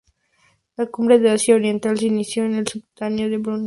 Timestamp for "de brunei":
3.29-3.59